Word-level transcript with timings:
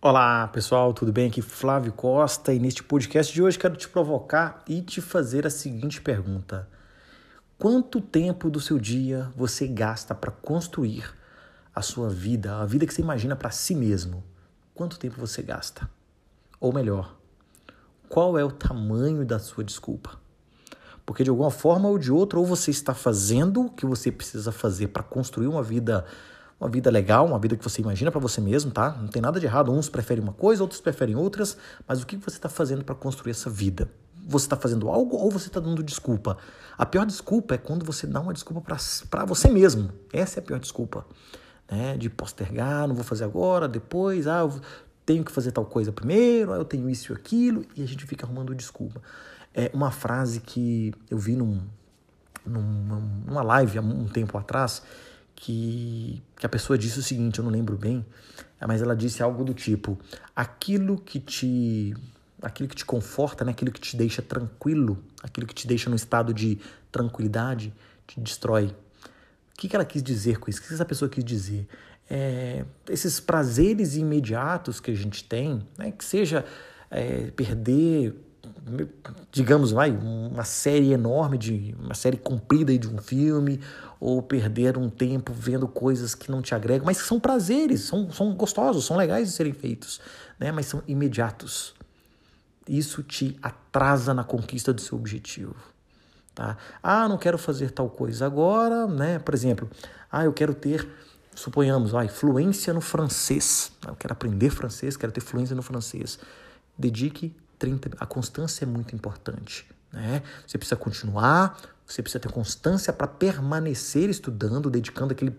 Olá 0.00 0.46
pessoal, 0.48 0.94
tudo 0.94 1.12
bem? 1.12 1.28
Aqui 1.28 1.42
Flávio 1.42 1.92
Costa 1.92 2.54
e 2.54 2.58
neste 2.58 2.84
podcast 2.84 3.30
de 3.34 3.42
hoje 3.42 3.58
quero 3.58 3.76
te 3.76 3.88
provocar 3.88 4.62
e 4.68 4.80
te 4.80 5.00
fazer 5.00 5.46
a 5.46 5.50
seguinte 5.50 6.00
pergunta: 6.00 6.68
Quanto 7.58 8.00
tempo 8.00 8.48
do 8.48 8.60
seu 8.60 8.78
dia 8.78 9.30
você 9.36 9.66
gasta 9.66 10.14
para 10.14 10.30
construir 10.30 11.12
a 11.74 11.82
sua 11.82 12.08
vida, 12.08 12.56
a 12.56 12.64
vida 12.64 12.86
que 12.86 12.94
você 12.94 13.02
imagina 13.02 13.34
para 13.34 13.50
si 13.50 13.74
mesmo? 13.74 14.22
Quanto 14.72 14.98
tempo 14.98 15.16
você 15.18 15.42
gasta? 15.42 15.90
Ou 16.60 16.72
melhor, 16.72 17.16
qual 18.08 18.38
é 18.38 18.44
o 18.44 18.52
tamanho 18.52 19.26
da 19.26 19.38
sua 19.38 19.64
desculpa? 19.64 20.18
Porque 21.08 21.24
de 21.24 21.30
alguma 21.30 21.50
forma 21.50 21.88
ou 21.88 21.96
de 21.96 22.12
outra, 22.12 22.38
ou 22.38 22.44
você 22.44 22.70
está 22.70 22.92
fazendo 22.92 23.62
o 23.62 23.70
que 23.70 23.86
você 23.86 24.12
precisa 24.12 24.52
fazer 24.52 24.88
para 24.88 25.02
construir 25.02 25.46
uma 25.46 25.62
vida 25.62 26.04
uma 26.60 26.68
vida 26.68 26.90
legal, 26.90 27.24
uma 27.24 27.38
vida 27.38 27.56
que 27.56 27.64
você 27.64 27.80
imagina 27.80 28.10
para 28.10 28.20
você 28.20 28.42
mesmo, 28.42 28.70
tá? 28.70 28.90
Não 29.00 29.08
tem 29.08 29.22
nada 29.22 29.40
de 29.40 29.46
errado. 29.46 29.72
Uns 29.72 29.88
preferem 29.88 30.22
uma 30.22 30.34
coisa, 30.34 30.62
outros 30.62 30.82
preferem 30.82 31.16
outras, 31.16 31.56
mas 31.86 32.02
o 32.02 32.06
que 32.06 32.18
você 32.18 32.36
está 32.36 32.50
fazendo 32.50 32.84
para 32.84 32.94
construir 32.94 33.30
essa 33.30 33.48
vida? 33.48 33.88
Você 34.26 34.44
está 34.44 34.54
fazendo 34.54 34.90
algo 34.90 35.16
ou 35.16 35.30
você 35.30 35.46
está 35.46 35.58
dando 35.58 35.82
desculpa? 35.82 36.36
A 36.76 36.84
pior 36.84 37.06
desculpa 37.06 37.54
é 37.54 37.58
quando 37.58 37.86
você 37.86 38.06
dá 38.06 38.20
uma 38.20 38.34
desculpa 38.34 38.60
para 39.08 39.24
você 39.24 39.48
mesmo. 39.48 39.90
Essa 40.12 40.40
é 40.40 40.42
a 40.42 40.44
pior 40.44 40.60
desculpa. 40.60 41.06
Né? 41.70 41.96
De 41.96 42.10
postergar, 42.10 42.86
não 42.86 42.94
vou 42.94 43.04
fazer 43.04 43.24
agora, 43.24 43.66
depois, 43.66 44.26
ah, 44.26 44.40
eu 44.40 44.60
tenho 45.06 45.24
que 45.24 45.32
fazer 45.32 45.52
tal 45.52 45.64
coisa 45.64 45.90
primeiro, 45.90 46.52
ah, 46.52 46.56
eu 46.56 46.66
tenho 46.66 46.90
isso 46.90 47.14
e 47.14 47.16
aquilo, 47.16 47.64
e 47.74 47.82
a 47.82 47.86
gente 47.86 48.04
fica 48.04 48.26
arrumando 48.26 48.54
desculpa. 48.54 49.00
É 49.58 49.72
uma 49.74 49.90
frase 49.90 50.38
que 50.38 50.94
eu 51.10 51.18
vi 51.18 51.34
num, 51.34 51.60
num, 52.46 52.62
numa 53.26 53.42
live 53.42 53.78
há 53.78 53.80
um 53.82 54.06
tempo 54.06 54.38
atrás, 54.38 54.84
que, 55.34 56.22
que 56.36 56.46
a 56.46 56.48
pessoa 56.48 56.78
disse 56.78 57.00
o 57.00 57.02
seguinte, 57.02 57.40
eu 57.40 57.44
não 57.44 57.50
lembro 57.50 57.76
bem, 57.76 58.06
mas 58.60 58.80
ela 58.80 58.94
disse 58.94 59.20
algo 59.20 59.42
do 59.42 59.52
tipo: 59.52 59.98
aquilo 60.36 60.96
que 60.96 61.18
te 61.18 61.92
aquilo 62.40 62.68
que 62.68 62.76
te 62.76 62.84
conforta, 62.84 63.44
né? 63.44 63.50
aquilo 63.50 63.72
que 63.72 63.80
te 63.80 63.96
deixa 63.96 64.22
tranquilo, 64.22 65.02
aquilo 65.24 65.44
que 65.44 65.54
te 65.54 65.66
deixa 65.66 65.90
no 65.90 65.96
estado 65.96 66.32
de 66.32 66.56
tranquilidade, 66.92 67.74
te 68.06 68.20
destrói. 68.20 68.66
O 68.66 69.56
que, 69.58 69.68
que 69.68 69.74
ela 69.74 69.84
quis 69.84 70.04
dizer 70.04 70.38
com 70.38 70.48
isso? 70.48 70.60
O 70.60 70.62
que 70.62 70.72
essa 70.72 70.84
pessoa 70.84 71.08
quis 71.08 71.24
dizer? 71.24 71.66
É, 72.08 72.64
esses 72.88 73.18
prazeres 73.18 73.96
imediatos 73.96 74.78
que 74.78 74.92
a 74.92 74.94
gente 74.94 75.24
tem, 75.24 75.66
né? 75.76 75.90
que 75.90 76.04
seja 76.04 76.44
é, 76.92 77.32
perder 77.32 78.14
digamos, 79.30 79.70
vai, 79.70 79.90
uma 79.90 80.44
série 80.44 80.92
enorme 80.92 81.38
de 81.38 81.74
uma 81.80 81.94
série 81.94 82.16
comprida 82.16 82.76
de 82.76 82.88
um 82.88 82.98
filme 82.98 83.60
ou 84.00 84.22
perder 84.22 84.76
um 84.76 84.88
tempo 84.88 85.32
vendo 85.32 85.66
coisas 85.66 86.14
que 86.14 86.30
não 86.30 86.42
te 86.42 86.54
agregam, 86.54 86.86
mas 86.86 86.98
são 86.98 87.18
prazeres, 87.18 87.82
são, 87.82 88.10
são 88.10 88.32
gostosos, 88.34 88.84
são 88.84 88.96
legais 88.96 89.28
de 89.28 89.34
serem 89.34 89.52
feitos, 89.52 90.00
né? 90.38 90.52
Mas 90.52 90.66
são 90.66 90.82
imediatos. 90.86 91.74
Isso 92.68 93.02
te 93.02 93.36
atrasa 93.42 94.12
na 94.12 94.22
conquista 94.24 94.72
do 94.72 94.80
seu 94.80 94.98
objetivo, 94.98 95.56
tá? 96.34 96.56
Ah, 96.82 97.08
não 97.08 97.18
quero 97.18 97.38
fazer 97.38 97.70
tal 97.70 97.88
coisa 97.88 98.26
agora, 98.26 98.86
né? 98.86 99.18
Por 99.18 99.34
exemplo, 99.34 99.68
ah, 100.10 100.24
eu 100.24 100.32
quero 100.32 100.54
ter 100.54 100.86
suponhamos, 101.34 101.92
vai, 101.92 102.08
fluência 102.08 102.74
no 102.74 102.80
francês. 102.80 103.72
Eu 103.86 103.94
quero 103.94 104.12
aprender 104.12 104.50
francês, 104.50 104.96
quero 104.96 105.12
ter 105.12 105.20
fluência 105.20 105.54
no 105.54 105.62
francês. 105.62 106.18
Dedique 106.76 107.34
30. 107.58 107.90
A 107.98 108.06
constância 108.06 108.64
é 108.64 108.66
muito 108.66 108.94
importante. 108.94 109.66
Né? 109.92 110.22
Você 110.46 110.58
precisa 110.58 110.76
continuar, 110.76 111.58
você 111.86 112.02
precisa 112.02 112.20
ter 112.20 112.30
constância 112.30 112.92
para 112.92 113.06
permanecer 113.06 114.10
estudando, 114.10 114.70
dedicando 114.70 115.12
aquele 115.12 115.34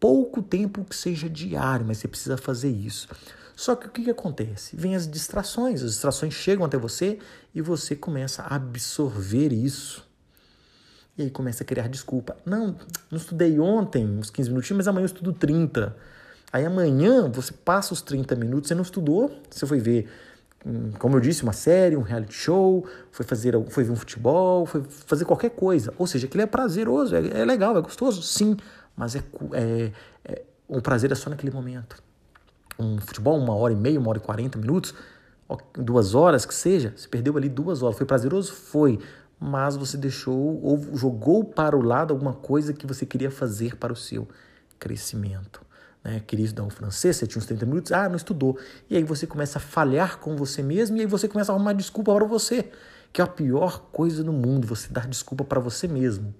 pouco 0.00 0.42
tempo 0.42 0.84
que 0.84 0.94
seja 0.94 1.28
diário, 1.28 1.86
mas 1.86 1.98
você 1.98 2.08
precisa 2.08 2.36
fazer 2.36 2.70
isso. 2.70 3.08
Só 3.56 3.74
que 3.74 3.88
o 3.88 3.90
que, 3.90 4.04
que 4.04 4.10
acontece? 4.10 4.76
Vem 4.76 4.94
as 4.94 5.08
distrações, 5.08 5.82
as 5.82 5.92
distrações 5.92 6.32
chegam 6.32 6.64
até 6.64 6.78
você 6.78 7.18
e 7.52 7.60
você 7.60 7.96
começa 7.96 8.42
a 8.42 8.54
absorver 8.54 9.52
isso. 9.52 10.06
E 11.16 11.22
aí 11.22 11.30
começa 11.30 11.64
a 11.64 11.66
criar 11.66 11.88
desculpa. 11.88 12.36
Não, 12.46 12.76
não 13.10 13.18
estudei 13.18 13.58
ontem 13.58 14.06
uns 14.06 14.30
15 14.30 14.50
minutinhos, 14.50 14.76
mas 14.76 14.88
amanhã 14.88 15.02
eu 15.02 15.06
estudo 15.06 15.32
30. 15.32 15.96
Aí 16.52 16.64
amanhã 16.64 17.28
você 17.28 17.52
passa 17.52 17.92
os 17.92 18.00
30 18.00 18.36
minutos, 18.36 18.68
você 18.68 18.74
não 18.76 18.82
estudou, 18.82 19.42
você 19.50 19.66
foi 19.66 19.80
ver 19.80 20.08
como 20.98 21.16
eu 21.16 21.20
disse, 21.20 21.42
uma 21.42 21.52
série, 21.52 21.96
um 21.96 22.02
reality 22.02 22.34
show, 22.34 22.84
foi 23.12 23.24
fazer 23.24 23.54
foi 23.70 23.84
ver 23.84 23.92
um 23.92 23.96
futebol, 23.96 24.66
foi 24.66 24.82
fazer 25.06 25.24
qualquer 25.24 25.50
coisa. 25.50 25.94
Ou 25.96 26.06
seja, 26.06 26.26
aquilo 26.26 26.42
é 26.42 26.46
prazeroso, 26.46 27.14
é, 27.14 27.40
é 27.40 27.44
legal, 27.44 27.76
é 27.76 27.80
gostoso, 27.80 28.22
sim, 28.22 28.56
mas 28.96 29.14
é, 29.14 29.22
é, 29.52 29.92
é, 30.24 30.42
o 30.66 30.82
prazer 30.82 31.12
é 31.12 31.14
só 31.14 31.30
naquele 31.30 31.52
momento. 31.52 32.02
Um 32.78 32.98
futebol, 33.00 33.38
uma 33.38 33.54
hora 33.54 33.72
e 33.72 33.76
meia, 33.76 33.98
uma 33.98 34.10
hora 34.10 34.18
e 34.18 34.20
quarenta 34.20 34.58
minutos, 34.58 34.94
duas 35.74 36.14
horas, 36.14 36.44
que 36.44 36.54
seja, 36.54 36.92
você 36.96 37.08
perdeu 37.08 37.36
ali 37.36 37.48
duas 37.48 37.82
horas. 37.82 37.96
Foi 37.96 38.06
prazeroso? 38.06 38.52
Foi. 38.52 38.98
Mas 39.40 39.76
você 39.76 39.96
deixou 39.96 40.60
ou 40.62 40.96
jogou 40.96 41.44
para 41.44 41.76
o 41.76 41.80
lado 41.80 42.12
alguma 42.12 42.34
coisa 42.34 42.72
que 42.72 42.86
você 42.86 43.06
queria 43.06 43.30
fazer 43.30 43.76
para 43.76 43.92
o 43.92 43.96
seu 43.96 44.28
crescimento 44.78 45.67
né, 46.02 46.22
queria 46.26 46.44
estudar 46.44 46.64
um 46.64 46.70
francês, 46.70 47.16
você 47.16 47.26
tinha 47.26 47.38
uns 47.38 47.46
30 47.46 47.66
minutos, 47.66 47.92
ah, 47.92 48.08
não 48.08 48.16
estudou. 48.16 48.58
E 48.88 48.96
aí 48.96 49.04
você 49.04 49.26
começa 49.26 49.58
a 49.58 49.60
falhar 49.60 50.18
com 50.18 50.36
você 50.36 50.62
mesmo 50.62 50.96
e 50.96 51.00
aí 51.00 51.06
você 51.06 51.28
começa 51.28 51.52
a 51.52 51.54
arrumar 51.54 51.72
desculpa 51.72 52.14
para 52.14 52.24
você, 52.24 52.70
que 53.12 53.20
é 53.20 53.24
a 53.24 53.26
pior 53.26 53.88
coisa 53.92 54.22
no 54.22 54.32
mundo, 54.32 54.66
você 54.66 54.88
dar 54.88 55.06
desculpa 55.06 55.44
para 55.44 55.60
você 55.60 55.88
mesmo. 55.88 56.34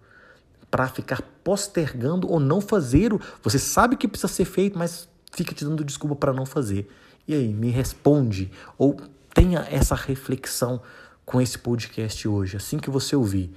Para 0.71 0.87
ficar 0.89 1.23
postergando 1.43 2.31
ou 2.31 2.39
não 2.39 2.61
fazer 2.61 3.13
o. 3.13 3.21
Você 3.43 3.59
sabe 3.59 3.97
que 3.97 4.07
precisa 4.07 4.29
ser 4.29 4.45
feito, 4.45 4.79
mas 4.79 5.09
fica 5.33 5.55
te 5.55 5.65
dando 5.65 5.83
desculpa 5.83 6.15
para 6.15 6.33
não 6.33 6.45
fazer. 6.45 6.91
E 7.27 7.35
aí, 7.35 7.49
me 7.53 7.71
responde, 7.71 8.51
ou 8.77 8.97
tenha 9.33 9.67
essa 9.71 9.95
reflexão 9.95 10.81
com 11.25 11.41
esse 11.41 11.59
podcast 11.59 12.27
hoje, 12.27 12.57
assim 12.57 12.79
que 12.79 12.91
você 12.91 13.15
ouvir 13.15 13.53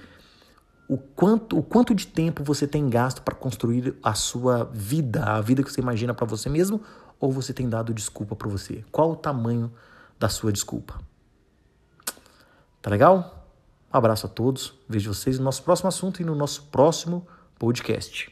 o 0.92 0.98
quanto, 0.98 1.58
o 1.58 1.62
quanto 1.62 1.94
de 1.94 2.06
tempo 2.06 2.44
você 2.44 2.66
tem 2.66 2.90
gasto 2.90 3.22
para 3.22 3.34
construir 3.34 3.96
a 4.02 4.12
sua 4.12 4.64
vida, 4.74 5.24
a 5.24 5.40
vida 5.40 5.62
que 5.62 5.72
você 5.72 5.80
imagina 5.80 6.12
para 6.12 6.26
você 6.26 6.50
mesmo, 6.50 6.82
ou 7.18 7.32
você 7.32 7.54
tem 7.54 7.66
dado 7.66 7.94
desculpa 7.94 8.36
para 8.36 8.46
você? 8.46 8.84
Qual 8.92 9.12
o 9.12 9.16
tamanho 9.16 9.72
da 10.18 10.28
sua 10.28 10.52
desculpa? 10.52 11.00
Tá 12.82 12.90
legal? 12.90 13.48
Um 13.90 13.96
abraço 13.96 14.26
a 14.26 14.28
todos, 14.28 14.74
vejo 14.86 15.14
vocês 15.14 15.38
no 15.38 15.46
nosso 15.46 15.62
próximo 15.62 15.88
assunto 15.88 16.20
e 16.20 16.26
no 16.26 16.34
nosso 16.34 16.64
próximo 16.64 17.26
podcast. 17.58 18.30